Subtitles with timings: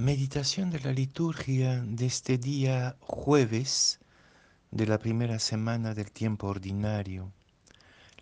[0.00, 4.00] Meditación de la liturgia de este día jueves
[4.70, 7.30] de la primera semana del tiempo ordinario.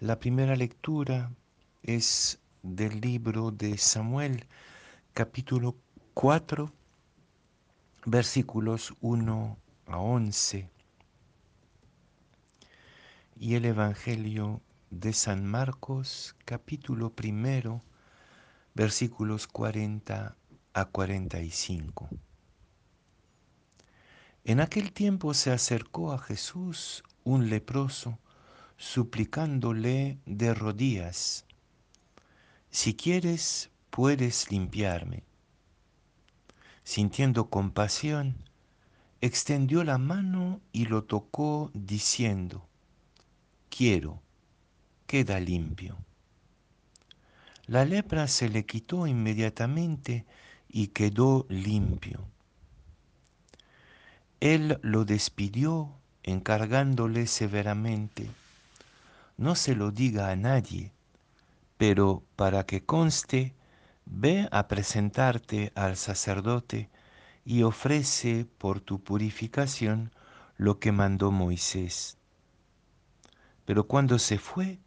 [0.01, 1.31] La primera lectura
[1.85, 4.49] es del libro de Samuel,
[5.15, 5.77] capítulo
[6.15, 6.73] 4,
[8.07, 9.57] versículos 1
[9.87, 10.69] a 11.
[13.37, 14.61] Y el Evangelio
[14.91, 17.85] de San Marcos, capítulo primero,
[18.75, 20.35] versículos 40
[20.81, 22.09] a 45.
[24.45, 28.19] En aquel tiempo se acercó a Jesús un leproso,
[28.77, 31.45] suplicándole de rodillas,
[32.71, 35.25] si quieres, puedes limpiarme.
[36.85, 38.37] Sintiendo compasión,
[39.21, 42.69] extendió la mano y lo tocó diciendo,
[43.71, 44.23] quiero,
[45.07, 45.99] queda limpio.
[47.67, 50.25] La lepra se le quitó inmediatamente
[50.69, 52.21] y quedó limpio.
[54.41, 58.31] Él lo despidió encargándole severamente,
[59.37, 60.93] no se lo diga a nadie,
[61.77, 63.55] pero para que conste,
[64.05, 66.91] ve a presentarte al sacerdote
[67.45, 70.13] y ofrece por tu purificación
[70.57, 72.19] lo que mandó Moisés.
[73.65, 74.79] Pero cuando se fue,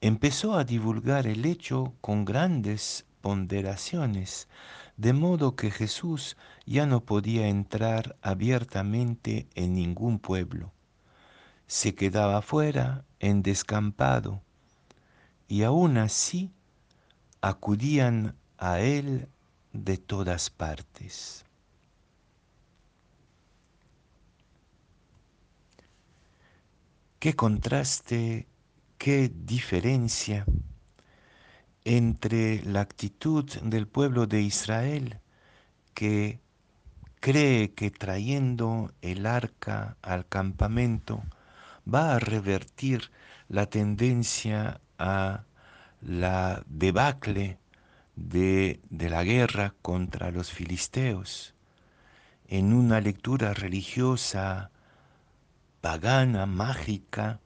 [0.00, 4.48] empezó a divulgar el hecho con grandes ponderaciones,
[4.96, 10.72] de modo que Jesús ya no podía entrar abiertamente en ningún pueblo.
[11.66, 14.42] Se quedaba fuera, en descampado,
[15.48, 16.50] y aún así
[17.40, 19.28] acudían a él
[19.72, 21.44] de todas partes.
[27.18, 28.48] Qué contraste,
[28.98, 30.44] qué diferencia
[31.84, 35.20] entre la actitud del pueblo de Israel
[35.94, 36.40] que
[37.20, 41.22] cree que trayendo el arca al campamento
[41.92, 43.10] va a revertir
[43.48, 45.44] la tendencia a
[46.00, 47.58] la debacle
[48.16, 51.54] de, de, la guerra contra los filisteos.
[52.48, 54.70] En una lectura religiosa,
[55.80, 57.40] pagana, mágica,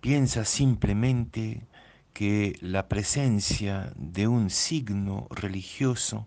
[0.00, 1.62] piensa simplemente
[2.12, 6.26] que la presencia de un signo religioso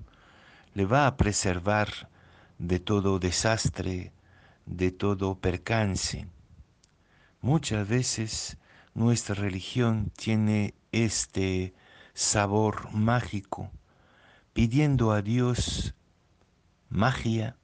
[0.73, 2.09] le va a preservar
[2.57, 4.11] de todo desastre,
[4.65, 6.27] de todo percance.
[7.41, 8.57] Muchas veces
[8.93, 11.73] nuestra religión tiene este
[12.13, 13.71] sabor mágico,
[14.53, 15.93] pidiendo a Dios
[16.89, 17.57] magia,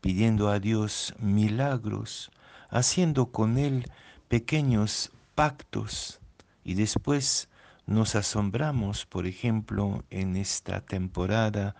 [0.00, 2.30] pidiendo a Dios milagros,
[2.68, 3.90] haciendo con Él
[4.28, 6.20] pequeños pactos
[6.64, 7.48] y después
[7.86, 11.74] nos asombramos, por ejemplo, en esta temporada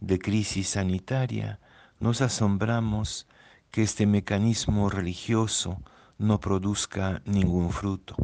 [0.00, 1.60] de crisis sanitaria,
[2.00, 3.26] nos asombramos
[3.70, 5.82] que este mecanismo religioso
[6.18, 8.16] no produzca ningún fruto.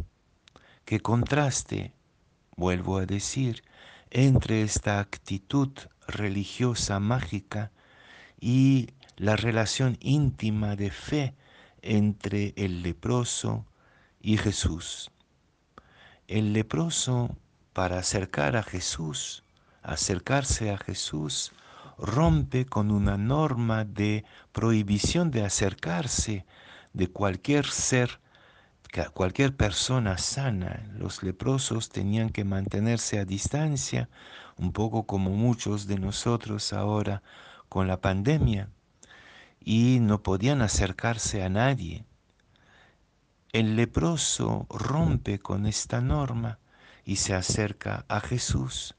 [0.85, 1.93] Que contraste,
[2.55, 3.63] vuelvo a decir,
[4.09, 5.71] entre esta actitud
[6.07, 7.71] religiosa mágica
[8.39, 11.35] y la relación íntima de fe
[11.81, 13.65] entre el leproso
[14.19, 15.11] y Jesús.
[16.27, 17.35] El leproso,
[17.73, 19.43] para acercar a Jesús,
[19.81, 21.51] acercarse a Jesús,
[21.97, 26.45] rompe con una norma de prohibición de acercarse
[26.93, 28.19] de cualquier ser,
[29.13, 30.89] cualquier persona sana.
[30.93, 34.09] Los leprosos tenían que mantenerse a distancia,
[34.57, 37.23] un poco como muchos de nosotros ahora
[37.69, 38.69] con la pandemia,
[39.59, 42.05] y no podían acercarse a nadie.
[43.53, 46.59] El leproso rompe con esta norma
[47.03, 48.95] y se acerca a Jesús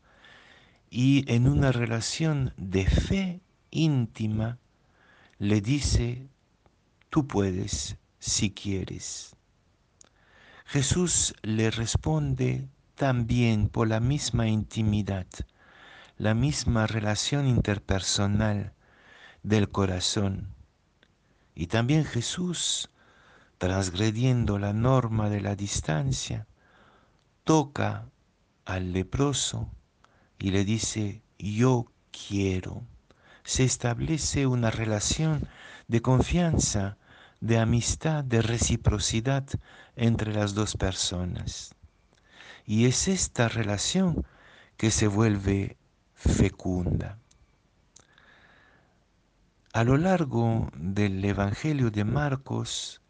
[0.94, 4.58] y en una relación de fe íntima
[5.38, 6.28] le dice,
[7.08, 9.34] tú puedes si quieres.
[10.66, 15.26] Jesús le responde también por la misma intimidad,
[16.18, 18.74] la misma relación interpersonal
[19.42, 20.54] del corazón.
[21.54, 22.90] Y también Jesús
[23.62, 26.48] transgrediendo la norma de la distancia,
[27.44, 28.08] toca
[28.64, 29.70] al leproso
[30.36, 32.82] y le dice, yo quiero.
[33.44, 35.46] Se establece una relación
[35.86, 36.98] de confianza,
[37.40, 39.46] de amistad, de reciprocidad
[39.94, 41.76] entre las dos personas.
[42.66, 44.26] Y es esta relación
[44.76, 45.76] que se vuelve
[46.14, 47.20] fecunda.
[49.72, 53.01] A lo largo del Evangelio de Marcos,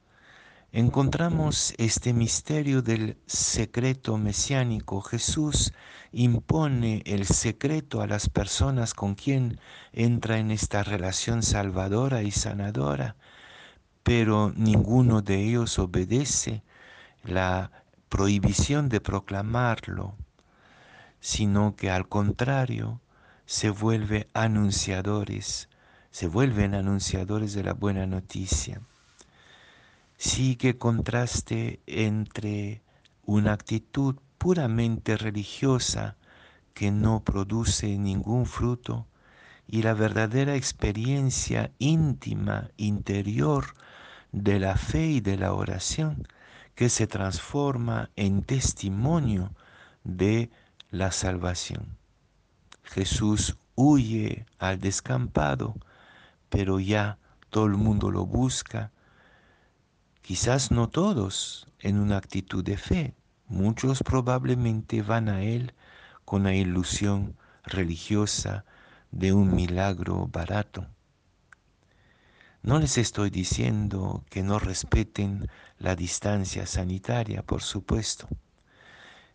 [0.73, 5.03] encontramos este misterio del secreto mesiánico.
[5.03, 5.75] Jesús
[6.13, 9.61] impone el secreto a las personas con quien
[9.93, 13.17] entra en esta relación salvadora y sanadora,
[14.03, 16.63] pero ninguno de ellos obedece
[17.23, 17.71] la
[18.09, 20.17] prohibición de proclamarlo,
[21.21, 23.03] sino que al contrario
[23.45, 25.69] se vuelve anunciadores,
[26.11, 28.81] se vuelven anunciadores de la buena noticia
[30.23, 32.81] sí que contraste entre
[33.25, 36.15] una actitud puramente religiosa
[36.75, 39.09] que no produce ningún fruto
[39.67, 43.75] y la verdadera experiencia íntima, interior
[44.31, 46.29] de la fe y de la oración
[46.77, 49.51] que se transforma en testimonio
[50.05, 50.51] de
[50.93, 51.97] la salvación.
[52.85, 55.75] Jesús huye al descampado,
[56.49, 57.19] pero ya
[57.51, 58.92] todo el mundo lo busca,
[60.23, 63.15] Quizás no todos en una actitud de fe.
[63.49, 65.75] Muchos probablemente van a Él
[66.25, 68.65] con la ilusión religiosa
[69.11, 70.87] de un milagro barato.
[72.63, 75.49] No les estoy diciendo que no respeten
[75.79, 78.29] la distancia sanitaria, por supuesto.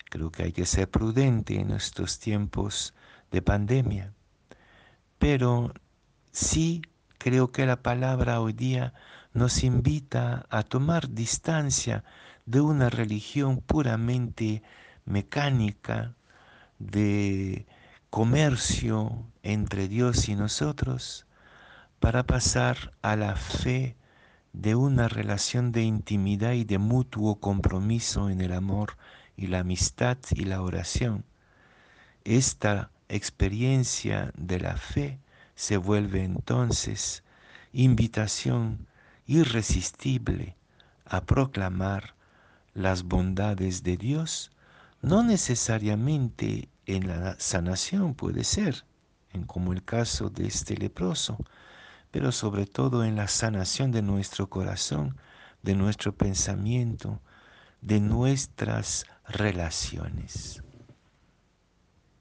[0.10, 2.94] Creo que hay que ser prudente en estos tiempos
[3.30, 4.14] de pandemia.
[5.20, 5.74] Pero
[6.32, 6.82] sí
[7.18, 8.94] creo que la palabra hoy día
[9.34, 12.04] nos invita a tomar distancia
[12.46, 14.64] de una religión puramente
[15.06, 16.16] mecánica,
[16.80, 17.66] de
[18.10, 21.26] comercio entre Dios y nosotros,
[22.00, 23.96] para pasar a la fe
[24.54, 28.98] de una relación de intimidad y de mutuo compromiso en el amor
[29.36, 31.26] y la amistad y la oración.
[32.24, 35.20] Esta experiencia de la fe
[35.58, 37.24] se vuelve entonces
[37.74, 38.86] invitación
[39.26, 40.56] irresistible
[41.04, 42.14] a proclamar
[42.76, 44.52] las bondades de Dios,
[45.02, 48.86] no necesariamente en la sanación puede ser,
[49.34, 51.40] en como el caso de este leproso,
[52.12, 55.18] pero sobre todo en la sanación de nuestro corazón,
[55.64, 57.20] de nuestro pensamiento,
[57.82, 60.62] de nuestras relaciones.